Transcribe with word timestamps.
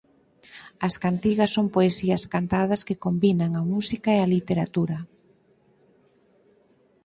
As 0.87 0.95
cantigas 1.03 1.53
son 1.55 1.67
poesías 1.75 2.23
cantadas 2.33 2.81
que 2.87 3.01
combinan 3.05 3.51
a 3.55 3.61
música 3.71 4.09
e 4.17 4.19
a 4.21 4.31
literatura. 4.35 4.97